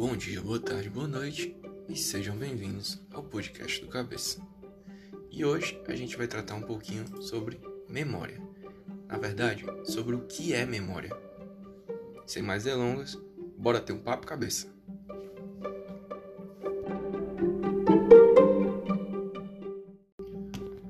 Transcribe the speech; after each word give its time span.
Bom 0.00 0.16
dia, 0.16 0.40
boa 0.40 0.58
tarde, 0.58 0.88
boa 0.88 1.06
noite 1.06 1.54
e 1.86 1.94
sejam 1.94 2.34
bem-vindos 2.34 2.98
ao 3.12 3.22
podcast 3.22 3.82
do 3.82 3.88
Cabeça. 3.88 4.40
E 5.30 5.44
hoje 5.44 5.78
a 5.86 5.94
gente 5.94 6.16
vai 6.16 6.26
tratar 6.26 6.54
um 6.54 6.62
pouquinho 6.62 7.20
sobre 7.20 7.60
memória. 7.86 8.40
Na 9.06 9.18
verdade, 9.18 9.62
sobre 9.84 10.14
o 10.14 10.20
que 10.20 10.54
é 10.54 10.64
memória. 10.64 11.14
Sem 12.26 12.42
mais 12.42 12.64
delongas, 12.64 13.18
bora 13.58 13.78
ter 13.78 13.92
um 13.92 13.98
papo 13.98 14.26
cabeça. 14.26 14.68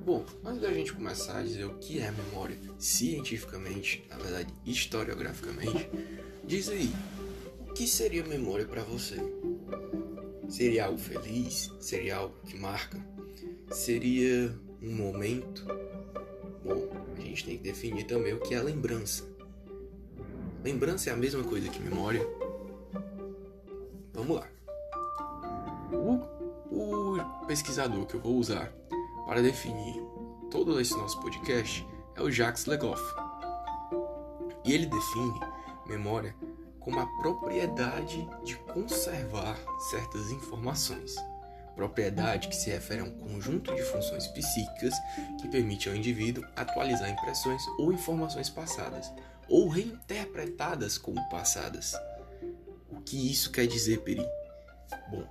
Bom, 0.06 0.24
antes 0.44 0.60
da 0.60 0.72
gente 0.72 0.92
começar 0.92 1.38
a 1.40 1.42
dizer 1.42 1.64
o 1.64 1.74
que 1.78 1.98
é 1.98 2.12
memória 2.12 2.56
cientificamente, 2.78 4.06
na 4.08 4.18
verdade 4.18 4.54
historiograficamente, 4.64 5.90
diz 6.46 6.68
aí, 6.68 6.92
o 7.70 7.72
que 7.72 7.86
seria 7.86 8.24
memória 8.24 8.66
para 8.66 8.82
você? 8.82 9.16
Seria 10.48 10.86
algo 10.86 10.98
feliz? 10.98 11.72
Seria 11.78 12.16
algo 12.16 12.34
que 12.44 12.58
marca? 12.58 12.98
Seria 13.70 14.52
um 14.82 14.92
momento? 14.92 15.64
Bom, 16.64 16.88
a 17.16 17.20
gente 17.20 17.44
tem 17.44 17.56
que 17.56 17.62
definir 17.62 18.04
também 18.04 18.34
o 18.34 18.40
que 18.40 18.54
é 18.54 18.60
lembrança. 18.60 19.24
Lembrança 20.64 21.10
é 21.10 21.12
a 21.12 21.16
mesma 21.16 21.44
coisa 21.44 21.68
que 21.68 21.80
memória? 21.80 22.20
Vamos 24.12 24.36
lá. 24.36 24.48
O, 25.92 26.18
o 26.72 27.46
pesquisador 27.46 28.04
que 28.04 28.16
eu 28.16 28.20
vou 28.20 28.36
usar 28.36 28.72
para 29.26 29.40
definir 29.40 30.02
todo 30.50 30.80
esse 30.80 30.96
nosso 30.96 31.20
podcast 31.20 31.86
é 32.16 32.20
o 32.20 32.30
Jacques 32.32 32.66
Legoff. 32.66 33.00
E 34.64 34.72
ele 34.72 34.86
define 34.86 35.40
memória 35.86 36.34
como 36.80 36.98
a 36.98 37.06
propriedade 37.20 38.28
de 38.44 38.56
conservar 38.72 39.58
certas 39.90 40.30
informações. 40.30 41.14
Propriedade 41.76 42.48
que 42.48 42.56
se 42.56 42.70
refere 42.70 43.00
a 43.00 43.04
um 43.04 43.10
conjunto 43.10 43.74
de 43.74 43.82
funções 43.82 44.26
psíquicas 44.26 44.94
que 45.40 45.48
permite 45.48 45.88
ao 45.88 45.94
indivíduo 45.94 46.44
atualizar 46.56 47.08
impressões 47.08 47.62
ou 47.78 47.92
informações 47.92 48.50
passadas, 48.50 49.10
ou 49.48 49.68
reinterpretadas 49.68 50.98
como 50.98 51.26
passadas. 51.28 51.94
O 52.90 53.00
que 53.00 53.30
isso 53.30 53.50
quer 53.50 53.66
dizer, 53.66 54.00
Peri? 54.00 54.26
Bom, 55.10 55.24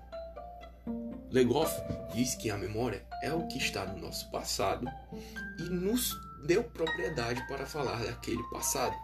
Legoff 1.30 1.72
diz 2.14 2.34
que 2.36 2.50
a 2.50 2.58
memória 2.58 3.04
é 3.22 3.32
o 3.32 3.46
que 3.48 3.58
está 3.58 3.86
no 3.86 4.00
nosso 4.00 4.30
passado 4.32 4.88
e 5.60 5.64
nos 5.70 6.20
deu 6.46 6.64
propriedade 6.64 7.46
para 7.48 7.66
falar 7.66 8.04
daquele 8.04 8.42
passado. 8.50 8.96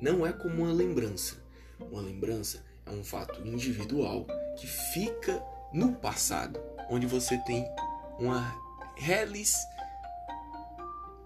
Não 0.00 0.26
é 0.26 0.32
como 0.32 0.64
uma 0.64 0.72
lembrança, 0.72 1.36
uma 1.80 2.00
lembrança 2.00 2.64
é 2.84 2.90
um 2.90 3.02
fato 3.02 3.46
individual 3.46 4.26
que 4.56 4.66
fica 4.66 5.42
no 5.72 5.94
passado, 5.94 6.60
onde 6.88 7.06
você 7.06 7.36
tem 7.38 7.66
uma 8.18 8.54
relis 8.96 9.54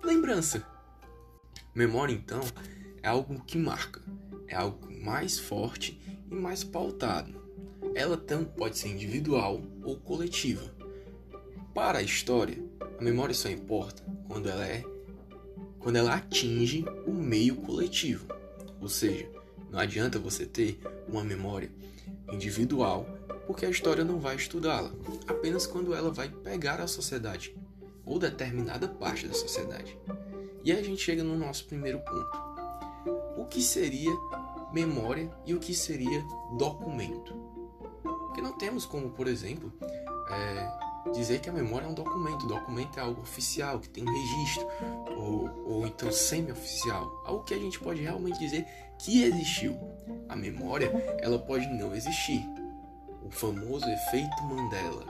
lembrança. 0.02 0.66
Memória, 1.74 2.12
então, 2.12 2.40
é 3.02 3.08
algo 3.08 3.44
que 3.44 3.56
marca, 3.56 4.02
é 4.48 4.56
algo 4.56 4.90
mais 4.90 5.38
forte 5.38 6.00
e 6.30 6.34
mais 6.34 6.64
pautado. 6.64 7.40
Ela 7.94 8.16
tanto 8.16 8.50
pode 8.52 8.78
ser 8.78 8.88
individual 8.88 9.60
ou 9.84 9.96
coletiva. 9.96 10.74
Para 11.74 11.98
a 11.98 12.02
história, 12.02 12.58
a 12.98 13.02
memória 13.02 13.34
só 13.34 13.48
importa 13.48 14.02
quando 14.26 14.48
ela 14.48 14.66
é 14.66 14.84
quando 15.78 15.96
ela 15.96 16.14
atinge 16.14 16.84
o 17.06 17.10
meio 17.10 17.56
coletivo, 17.56 18.26
ou 18.80 18.88
seja, 18.88 19.30
não 19.70 19.78
adianta 19.78 20.18
você 20.18 20.44
ter 20.44 20.80
uma 21.08 21.22
memória 21.22 21.70
individual, 22.32 23.06
porque 23.46 23.66
a 23.66 23.70
história 23.70 24.04
não 24.04 24.18
vai 24.18 24.36
estudá-la, 24.36 24.92
apenas 25.26 25.66
quando 25.66 25.94
ela 25.94 26.10
vai 26.10 26.28
pegar 26.28 26.80
a 26.80 26.86
sociedade 26.86 27.54
ou 28.04 28.18
determinada 28.18 28.88
parte 28.88 29.26
da 29.26 29.34
sociedade. 29.34 29.96
E 30.64 30.72
aí 30.72 30.78
a 30.78 30.82
gente 30.82 31.02
chega 31.02 31.22
no 31.22 31.36
nosso 31.36 31.64
primeiro 31.66 32.00
ponto. 32.00 32.30
O 33.36 33.46
que 33.46 33.62
seria 33.62 34.10
memória 34.72 35.30
e 35.46 35.54
o 35.54 35.60
que 35.60 35.74
seria 35.74 36.22
documento? 36.58 37.34
Porque 38.02 38.42
não 38.42 38.56
temos 38.58 38.84
como, 38.84 39.10
por 39.10 39.26
exemplo, 39.26 39.72
é, 40.30 40.89
dizer 41.12 41.40
que 41.40 41.48
a 41.48 41.52
memória 41.52 41.86
é 41.86 41.88
um 41.88 41.94
documento. 41.94 42.44
O 42.44 42.48
documento 42.48 42.98
é 42.98 43.02
algo 43.02 43.22
oficial, 43.22 43.80
que 43.80 43.88
tem 43.88 44.04
um 44.04 44.12
registro, 44.12 44.66
ou, 45.16 45.64
ou 45.66 45.86
então 45.86 46.10
semi-oficial. 46.12 47.22
Algo 47.24 47.44
que 47.44 47.54
a 47.54 47.58
gente 47.58 47.78
pode 47.78 48.00
realmente 48.00 48.38
dizer 48.38 48.66
que 48.98 49.22
existiu. 49.22 49.78
A 50.28 50.36
memória, 50.36 50.90
ela 51.20 51.38
pode 51.38 51.66
não 51.66 51.94
existir. 51.94 52.44
O 53.24 53.30
famoso 53.30 53.86
efeito 53.86 54.42
Mandela. 54.44 55.04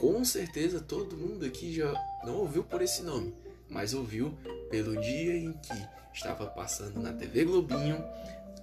Com 0.00 0.24
certeza 0.24 0.80
todo 0.80 1.16
mundo 1.16 1.46
aqui 1.46 1.72
já 1.72 1.92
não 2.24 2.38
ouviu 2.38 2.64
por 2.64 2.82
esse 2.82 3.02
nome, 3.02 3.34
mas 3.68 3.94
ouviu 3.94 4.36
pelo 4.70 5.00
dia 5.00 5.36
em 5.36 5.52
que 5.52 5.88
estava 6.12 6.46
passando 6.46 7.00
na 7.00 7.12
TV 7.12 7.44
Globinho 7.44 8.04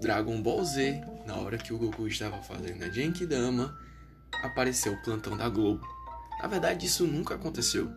Dragon 0.01 0.41
Ball 0.41 0.63
Z, 0.65 1.01
na 1.25 1.37
hora 1.37 1.57
que 1.57 1.73
o 1.73 1.77
Goku 1.77 2.07
estava 2.07 2.37
fazendo 2.41 2.83
a 2.83 2.89
Genkidama, 2.89 3.77
apareceu 4.41 4.93
o 4.93 5.01
plantão 5.01 5.37
da 5.37 5.47
Globo. 5.49 5.87
Na 6.41 6.47
verdade, 6.47 6.85
isso 6.85 7.05
nunca 7.05 7.35
aconteceu. 7.35 7.89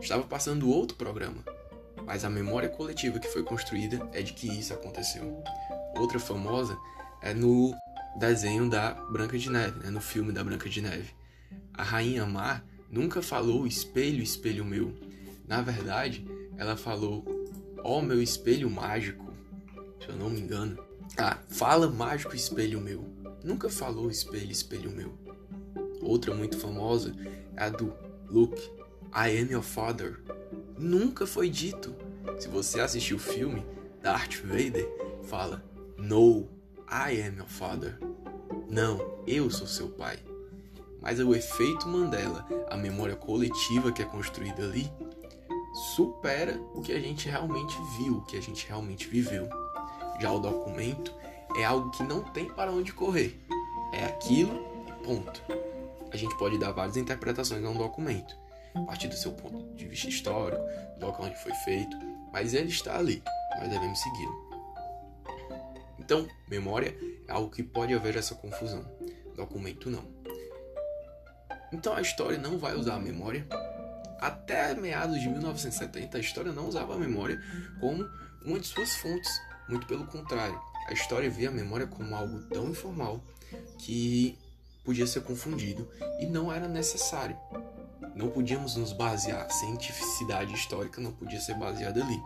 Estava 0.00 0.22
passando 0.24 0.70
outro 0.70 0.96
programa, 0.96 1.44
mas 2.04 2.24
a 2.24 2.30
memória 2.30 2.68
coletiva 2.68 3.18
que 3.18 3.28
foi 3.28 3.42
construída 3.42 4.08
é 4.12 4.22
de 4.22 4.32
que 4.32 4.48
isso 4.48 4.72
aconteceu. 4.72 5.42
Outra 5.96 6.18
famosa 6.18 6.76
é 7.22 7.34
no 7.34 7.74
desenho 8.18 8.68
da 8.68 8.92
Branca 8.92 9.38
de 9.38 9.50
Neve, 9.50 9.78
né? 9.80 9.90
no 9.90 10.00
filme 10.00 10.32
da 10.32 10.42
Branca 10.42 10.68
de 10.68 10.80
Neve. 10.80 11.14
A 11.74 11.82
Rainha 11.82 12.26
Mar 12.26 12.64
nunca 12.90 13.22
falou 13.22 13.66
espelho, 13.66 14.22
espelho 14.22 14.64
meu. 14.64 14.94
Na 15.46 15.60
verdade, 15.60 16.24
ela 16.56 16.76
falou 16.76 17.24
ó 17.82 17.98
oh, 17.98 18.02
meu 18.02 18.22
espelho 18.22 18.70
mágico, 18.70 19.32
se 20.00 20.08
eu 20.08 20.16
não 20.16 20.30
me 20.30 20.40
engano. 20.40 20.78
Ah, 21.18 21.38
fala 21.48 21.88
mágico 21.88 22.36
espelho 22.36 22.80
meu. 22.80 23.19
Nunca 23.42 23.68
falou 23.68 24.10
espelho, 24.10 24.50
espelho 24.50 24.90
meu. 24.90 25.12
Outra 26.02 26.34
muito 26.34 26.58
famosa 26.58 27.14
é 27.56 27.64
a 27.64 27.68
do 27.68 27.92
Luke, 28.28 28.60
I 29.14 29.38
am 29.40 29.50
your 29.50 29.62
father. 29.62 30.20
Nunca 30.78 31.26
foi 31.26 31.48
dito. 31.50 31.94
Se 32.38 32.48
você 32.48 32.80
assistiu 32.80 33.16
o 33.16 33.20
filme, 33.20 33.64
Darth 34.02 34.36
Vader 34.42 34.88
fala 35.24 35.64
No, 35.96 36.48
I 36.90 37.20
am 37.22 37.36
your 37.38 37.48
father. 37.48 37.98
Não, 38.68 39.22
eu 39.26 39.50
sou 39.50 39.66
seu 39.66 39.88
pai. 39.88 40.18
Mas 41.00 41.18
o 41.18 41.34
efeito 41.34 41.88
Mandela, 41.88 42.46
a 42.68 42.76
memória 42.76 43.16
coletiva 43.16 43.90
que 43.90 44.02
é 44.02 44.04
construída 44.04 44.62
ali, 44.62 44.90
supera 45.94 46.60
o 46.74 46.82
que 46.82 46.92
a 46.92 47.00
gente 47.00 47.28
realmente 47.28 47.76
viu, 47.98 48.18
o 48.18 48.24
que 48.24 48.36
a 48.36 48.40
gente 48.40 48.66
realmente 48.66 49.08
viveu. 49.08 49.48
Já 50.20 50.30
o 50.30 50.38
documento 50.38 51.14
é 51.56 51.64
algo 51.64 51.90
que 51.90 52.02
não 52.02 52.22
tem 52.22 52.46
para 52.46 52.70
onde 52.70 52.92
correr. 52.92 53.38
É 53.92 54.04
aquilo 54.04 54.84
e 54.86 55.04
ponto 55.04 55.42
a 56.12 56.16
gente 56.16 56.36
pode 56.36 56.58
dar 56.58 56.72
várias 56.72 56.96
interpretações 56.96 57.64
a 57.64 57.68
um 57.68 57.76
documento, 57.76 58.36
a 58.74 58.80
partir 58.82 59.08
do 59.08 59.16
seu 59.16 59.32
ponto 59.32 59.74
de 59.74 59.86
vista 59.86 60.08
histórico, 60.08 60.62
do 60.98 61.06
local 61.06 61.26
onde 61.26 61.36
foi 61.42 61.54
feito, 61.54 61.96
mas 62.32 62.52
ele 62.52 62.68
está 62.68 62.98
ali, 62.98 63.22
nós 63.58 63.68
devemos 63.68 63.98
segui-lo. 64.00 64.50
Então, 65.98 66.28
memória 66.48 66.96
é 67.28 67.32
algo 67.32 67.50
que 67.50 67.62
pode 67.62 67.94
haver 67.94 68.16
essa 68.16 68.34
confusão, 68.34 68.84
documento 69.36 69.88
não. 69.88 70.04
Então 71.72 71.94
a 71.94 72.00
história 72.00 72.36
não 72.36 72.58
vai 72.58 72.74
usar 72.74 72.96
a 72.96 73.00
memória. 73.00 73.46
Até 74.20 74.74
meados 74.74 75.20
de 75.20 75.28
1970, 75.28 76.18
a 76.18 76.20
história 76.20 76.52
não 76.52 76.66
usava 76.68 76.94
a 76.94 76.98
memória 76.98 77.40
como 77.78 78.04
uma 78.44 78.58
de 78.58 78.66
suas 78.66 78.96
fontes, 78.96 79.30
muito 79.68 79.86
pelo 79.86 80.04
contrário. 80.06 80.60
A 80.86 80.92
história 80.92 81.30
via 81.30 81.48
a 81.48 81.52
memória 81.52 81.86
como 81.86 82.14
algo 82.14 82.40
tão 82.48 82.70
informal 82.70 83.22
que 83.78 84.36
podia 84.84 85.06
ser 85.06 85.22
confundido 85.22 85.88
e 86.18 86.26
não 86.26 86.52
era 86.52 86.66
necessário. 86.66 87.36
Não 88.14 88.28
podíamos 88.28 88.76
nos 88.76 88.92
basear, 88.92 89.46
a 89.46 89.50
cientificidade 89.50 90.52
histórica 90.52 91.00
não 91.00 91.12
podia 91.12 91.40
ser 91.40 91.54
baseada 91.54 92.02
ali. 92.02 92.20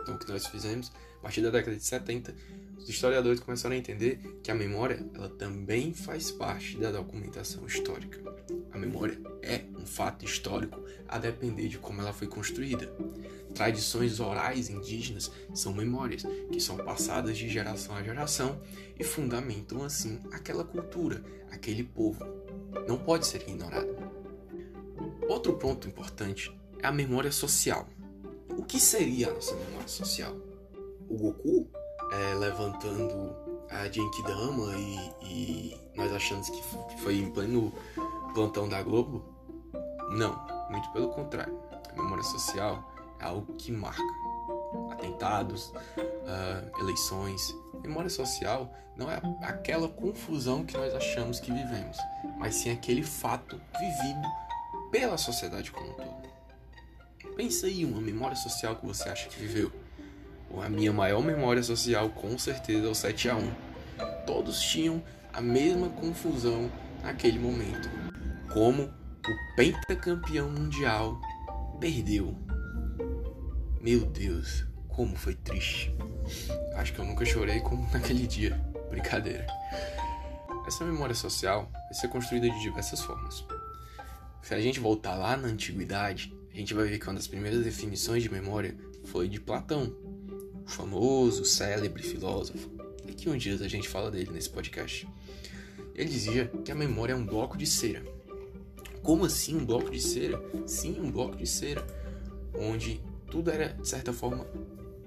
Então, 0.00 0.14
o 0.14 0.18
que 0.18 0.30
nós 0.30 0.46
fizemos, 0.46 0.92
a 1.18 1.22
partir 1.22 1.40
da 1.40 1.50
década 1.50 1.76
de 1.76 1.84
70, 1.84 2.34
os 2.78 2.88
historiadores 2.88 3.40
começaram 3.40 3.74
a 3.74 3.78
entender 3.78 4.18
que 4.42 4.50
a 4.50 4.54
memória 4.54 5.02
ela 5.14 5.28
também 5.30 5.94
faz 5.94 6.30
parte 6.30 6.76
da 6.76 6.90
documentação 6.90 7.66
histórica. 7.66 8.20
A 8.72 8.78
memória 8.78 9.18
é 9.42 9.64
um 9.78 9.86
fato 9.86 10.24
histórico 10.24 10.78
a 11.08 11.18
depender 11.18 11.68
de 11.68 11.78
como 11.78 12.00
ela 12.00 12.12
foi 12.12 12.26
construída. 12.26 12.92
Tradições 13.54 14.18
orais 14.18 14.68
indígenas 14.68 15.30
são 15.54 15.72
memórias 15.72 16.24
que 16.50 16.60
são 16.60 16.76
passadas 16.76 17.38
de 17.38 17.48
geração 17.48 17.94
a 17.94 18.02
geração 18.02 18.60
e 18.98 19.04
fundamentam 19.04 19.84
assim 19.84 20.20
aquela 20.32 20.64
cultura, 20.64 21.22
aquele 21.52 21.84
povo. 21.84 22.24
Não 22.88 22.98
pode 22.98 23.26
ser 23.26 23.42
ignorado. 23.42 23.96
Outro 25.28 25.54
ponto 25.54 25.86
importante 25.86 26.52
é 26.82 26.86
a 26.86 26.92
memória 26.92 27.30
social. 27.30 27.86
O 28.58 28.64
que 28.64 28.80
seria 28.80 29.30
a 29.30 29.34
nossa 29.34 29.54
memória 29.54 29.88
social? 29.88 30.34
O 31.08 31.16
Goku 31.16 31.70
é, 32.12 32.34
levantando 32.34 33.34
a 33.70 33.88
Genkidama 33.88 34.76
e, 34.76 35.12
e 35.22 35.80
nós 35.94 36.12
achamos 36.12 36.50
que 36.50 36.62
foi 36.98 37.16
em 37.16 37.30
pleno 37.30 37.72
plantão 38.34 38.68
da 38.68 38.82
Globo? 38.82 39.24
Não, 40.10 40.44
muito 40.70 40.90
pelo 40.92 41.08
contrário. 41.10 41.56
A 41.88 41.92
memória 41.94 42.24
social 42.24 42.93
algo 43.24 43.54
que 43.54 43.72
marca. 43.72 44.02
Atentados, 44.90 45.72
uh, 45.96 46.80
eleições. 46.80 47.54
Memória 47.82 48.10
social 48.10 48.72
não 48.96 49.10
é 49.10 49.20
aquela 49.42 49.88
confusão 49.88 50.64
que 50.64 50.76
nós 50.76 50.94
achamos 50.94 51.40
que 51.40 51.52
vivemos, 51.52 51.96
mas 52.38 52.54
sim 52.54 52.70
aquele 52.70 53.02
fato 53.02 53.60
vivido 53.78 54.28
pela 54.90 55.18
sociedade 55.18 55.72
como 55.72 55.90
um 55.90 55.94
todo. 55.94 56.34
Pensa 57.36 57.66
aí 57.66 57.84
uma 57.84 58.00
memória 58.00 58.36
social 58.36 58.76
que 58.76 58.86
você 58.86 59.08
acha 59.08 59.28
que 59.28 59.40
viveu. 59.40 59.72
A 60.62 60.68
minha 60.68 60.92
maior 60.92 61.20
memória 61.20 61.62
social 61.62 62.10
com 62.10 62.38
certeza 62.38 62.86
é 62.86 62.90
o 62.90 62.94
7 62.94 63.28
a 63.28 63.36
1. 63.36 63.52
Todos 64.24 64.60
tinham 64.60 65.02
a 65.32 65.40
mesma 65.40 65.88
confusão 65.88 66.70
naquele 67.02 67.40
momento. 67.40 67.90
Como 68.52 68.84
o 68.84 69.56
pentacampeão 69.56 70.48
mundial 70.48 71.20
perdeu. 71.80 72.36
Meu 73.84 74.00
Deus, 74.00 74.64
como 74.88 75.14
foi 75.14 75.34
triste. 75.34 75.94
Acho 76.74 76.94
que 76.94 77.00
eu 77.00 77.04
nunca 77.04 77.22
chorei 77.22 77.60
como 77.60 77.86
naquele 77.92 78.26
dia. 78.26 78.58
Brincadeira. 78.88 79.46
Essa 80.66 80.86
memória 80.86 81.14
social 81.14 81.70
vai 81.70 81.92
ser 81.92 82.08
construída 82.08 82.48
de 82.48 82.62
diversas 82.62 83.02
formas. 83.02 83.44
Se 84.40 84.54
a 84.54 84.58
gente 84.58 84.80
voltar 84.80 85.16
lá 85.16 85.36
na 85.36 85.48
antiguidade, 85.48 86.34
a 86.50 86.56
gente 86.56 86.72
vai 86.72 86.86
ver 86.86 86.98
que 86.98 87.06
uma 87.06 87.12
das 87.12 87.26
primeiras 87.26 87.62
definições 87.62 88.22
de 88.22 88.32
memória 88.32 88.74
foi 89.04 89.28
de 89.28 89.38
Platão, 89.38 89.94
o 90.64 90.66
famoso, 90.66 91.44
célebre 91.44 92.02
filósofo. 92.02 92.70
Daqui 93.04 93.28
um 93.28 93.36
dia 93.36 93.54
a 93.54 93.68
gente 93.68 93.86
fala 93.86 94.10
dele 94.10 94.30
nesse 94.32 94.48
podcast. 94.48 95.06
Ele 95.94 96.08
dizia 96.08 96.46
que 96.64 96.72
a 96.72 96.74
memória 96.74 97.12
é 97.12 97.16
um 97.16 97.26
bloco 97.26 97.58
de 97.58 97.66
cera. 97.66 98.02
Como 99.02 99.26
assim 99.26 99.54
um 99.54 99.66
bloco 99.66 99.90
de 99.90 100.00
cera? 100.00 100.42
Sim, 100.66 100.98
um 101.02 101.10
bloco 101.10 101.36
de 101.36 101.46
cera, 101.46 101.86
onde 102.54 102.98
tudo 103.34 103.50
era, 103.50 103.70
de 103.70 103.88
certa 103.88 104.12
forma, 104.12 104.46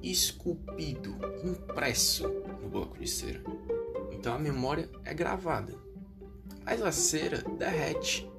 esculpido, 0.03 1.15
impresso 1.45 2.27
no 2.61 2.67
bloco 2.67 2.99
de 2.99 3.07
cera. 3.07 3.41
Então 4.11 4.35
a 4.35 4.37
memória 4.37 4.89
é 5.05 5.13
gravada. 5.13 5.73
Mas 6.65 6.81
a 6.81 6.91
cera 6.91 7.41
derrete. 7.57 8.29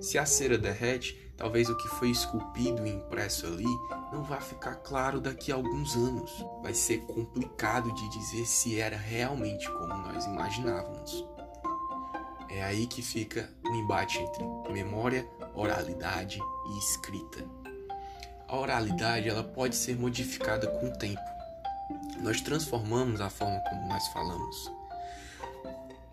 Se 0.00 0.18
a 0.18 0.26
cera 0.26 0.58
derrete, 0.58 1.32
talvez 1.36 1.70
o 1.70 1.76
que 1.76 1.86
foi 1.90 2.10
esculpido 2.10 2.84
e 2.84 2.90
impresso 2.90 3.46
ali 3.46 3.68
não 4.12 4.24
vai 4.24 4.40
ficar 4.40 4.74
claro 4.74 5.20
daqui 5.20 5.52
a 5.52 5.54
alguns 5.54 5.94
anos. 5.94 6.44
Vai 6.60 6.74
ser 6.74 6.98
complicado 7.02 7.94
de 7.94 8.08
dizer 8.08 8.44
se 8.46 8.80
era 8.80 8.96
realmente 8.96 9.70
como 9.70 9.94
nós 9.94 10.24
imaginávamos. 10.24 11.24
É 12.48 12.64
aí 12.64 12.88
que 12.88 13.00
fica 13.00 13.48
o 13.64 13.74
embate 13.76 14.18
entre 14.18 14.44
memória, 14.72 15.24
oralidade 15.54 16.40
e 16.40 16.78
escrita. 16.78 17.55
A 18.48 18.56
oralidade 18.56 19.28
ela 19.28 19.42
pode 19.42 19.74
ser 19.74 19.98
modificada 19.98 20.68
com 20.68 20.86
o 20.86 20.96
tempo. 20.96 21.20
Nós 22.22 22.40
transformamos 22.40 23.20
a 23.20 23.28
forma 23.28 23.58
como 23.68 23.88
nós 23.88 24.06
falamos. 24.08 24.72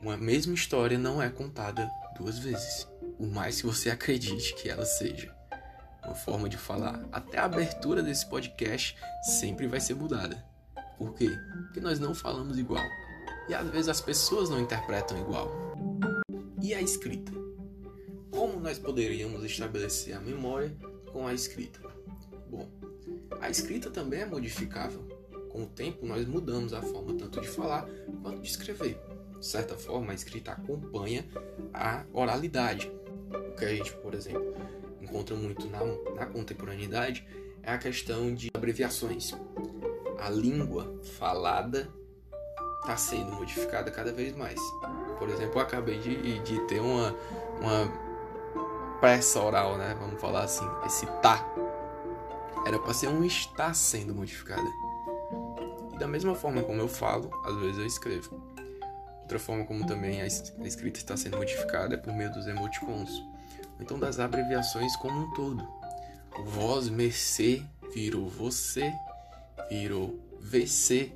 Uma 0.02 0.18
mesma 0.18 0.56
história 0.56 0.98
não 0.98 1.22
é 1.22 1.30
contada 1.30 1.90
duas 2.18 2.40
vezes, 2.40 2.88
por 3.18 3.28
mais 3.28 3.62
que 3.62 3.68
você 3.68 3.90
acredite 3.92 4.56
que 4.56 4.68
ela 4.68 4.86
seja 4.86 5.34
uma 6.04 6.16
forma 6.16 6.50
de 6.50 6.58
falar. 6.58 7.00
Até 7.12 7.38
a 7.38 7.46
abertura 7.46 8.02
desse 8.02 8.26
podcast 8.26 8.98
sempre 9.40 9.68
vai 9.68 9.80
ser 9.80 9.94
mudada. 9.94 10.44
Por 10.98 11.14
quê? 11.14 11.30
Porque 11.66 11.80
nós 11.80 12.00
não 12.00 12.16
falamos 12.16 12.58
igual. 12.58 12.84
E 13.48 13.54
às 13.54 13.70
vezes 13.70 13.90
as 13.90 14.02
pessoas 14.02 14.50
não 14.50 14.60
interpretam 14.60 15.20
igual. 15.20 15.52
E 16.62 16.74
a 16.74 16.82
escrita? 16.82 17.32
Como 18.32 18.60
nós 18.60 18.80
poderíamos 18.80 19.44
estabelecer 19.44 20.16
a 20.16 20.20
memória 20.20 20.76
com 21.12 21.28
a 21.28 21.34
escrita? 21.34 21.93
A 23.44 23.50
escrita 23.50 23.90
também 23.90 24.22
é 24.22 24.26
modificável. 24.26 25.02
Com 25.50 25.64
o 25.64 25.66
tempo, 25.66 26.06
nós 26.06 26.26
mudamos 26.26 26.74
a 26.74 26.82
forma 26.82 27.14
tanto 27.14 27.42
de 27.42 27.48
falar 27.50 27.86
quanto 28.22 28.40
de 28.40 28.48
escrever. 28.48 28.98
De 29.38 29.46
certa 29.46 29.76
forma, 29.76 30.14
a 30.14 30.16
escrita 30.16 30.54
acompanha 30.54 31.28
a 31.74 32.06
oralidade. 32.14 32.90
O 33.50 33.54
que 33.54 33.66
a 33.66 33.76
gente, 33.76 33.92
por 33.98 34.14
exemplo, 34.14 34.56
encontra 35.02 35.36
muito 35.36 35.68
na, 35.68 35.80
na 36.16 36.26
contemporaneidade 36.26 37.28
é 37.62 37.74
a 37.74 37.78
questão 37.78 38.34
de 38.34 38.50
abreviações. 38.54 39.34
A 40.20 40.30
língua 40.30 40.98
falada 41.18 41.90
está 42.80 42.96
sendo 42.96 43.34
modificada 43.34 43.92
cada 43.92 44.14
vez 44.14 44.34
mais. 44.38 44.58
Por 45.20 45.28
exemplo, 45.28 45.60
eu 45.60 45.64
acabei 45.64 46.00
de, 46.00 46.40
de 46.40 46.66
ter 46.68 46.80
uma, 46.80 47.14
uma 47.60 49.00
pressa 49.02 49.42
oral, 49.42 49.78
né? 49.78 49.98
Vamos 50.00 50.22
falar 50.22 50.44
assim. 50.44 50.66
Esse 50.86 51.06
tá 51.22 51.46
era 52.66 52.80
para 52.80 52.94
ser 52.94 53.08
um 53.08 53.24
está 53.24 53.74
sendo 53.74 54.14
modificada. 54.14 54.70
E 55.94 55.98
da 55.98 56.08
mesma 56.08 56.36
forma 56.36 56.64
como 56.64 56.80
eu 56.80 56.88
falo, 56.88 57.30
às 57.46 57.56
vezes 57.58 57.78
eu 57.78 57.86
escrevo. 57.86 58.42
Outra 59.22 59.40
forma 59.40 59.66
como 59.66 59.86
também 59.86 60.22
a 60.22 60.28
escrita 60.28 61.00
está 61.00 61.16
sendo 61.16 61.38
modificada 61.38 61.96
é 61.96 61.98
por 61.98 62.14
meio 62.14 62.32
dos 62.32 62.48
emoticons 62.48 63.34
então 63.80 64.00
das 64.00 64.20
abreviações 64.20 64.96
como 64.96 65.20
um 65.20 65.32
todo. 65.32 65.68
O 66.38 66.44
vós, 66.44 66.90
mercê, 66.90 67.62
virou 67.94 68.28
você, 68.28 68.92
virou 69.70 70.20
VC. 70.40 71.12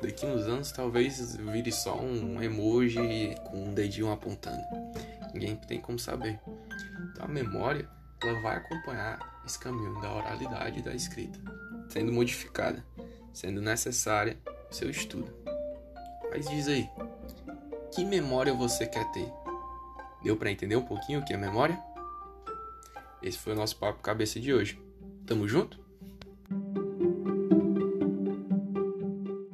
Daqui 0.00 0.26
uns 0.26 0.42
anos 0.42 0.72
talvez 0.72 1.36
vire 1.36 1.70
só 1.70 2.00
um 2.00 2.42
emoji 2.42 3.34
com 3.44 3.68
um 3.68 3.74
dedinho 3.74 4.10
apontando. 4.10 4.62
Ninguém 5.32 5.56
tem 5.56 5.80
como 5.80 5.98
saber. 5.98 6.40
Então 7.10 7.24
a 7.24 7.28
memória 7.28 7.88
ela 8.22 8.40
vai 8.40 8.56
acompanhar 8.56 9.42
esse 9.44 9.58
caminho 9.58 10.00
da 10.00 10.12
oralidade 10.12 10.78
e 10.78 10.82
da 10.82 10.94
escrita, 10.94 11.38
sendo 11.88 12.12
modificada, 12.12 12.84
sendo 13.32 13.60
necessária 13.60 14.38
o 14.70 14.74
seu 14.74 14.88
estudo. 14.90 15.32
Mas 16.30 16.48
diz 16.48 16.68
aí, 16.68 16.88
que 17.92 18.04
memória 18.04 18.54
você 18.54 18.86
quer 18.86 19.10
ter? 19.12 19.30
Deu 20.22 20.36
para 20.36 20.50
entender 20.50 20.76
um 20.76 20.84
pouquinho 20.84 21.20
o 21.20 21.24
que 21.24 21.32
é 21.32 21.36
memória? 21.36 21.78
Esse 23.22 23.38
foi 23.38 23.52
o 23.52 23.56
nosso 23.56 23.76
papo 23.76 24.00
cabeça 24.00 24.40
de 24.40 24.52
hoje. 24.52 24.80
Tamo 25.26 25.46
junto? 25.46 25.81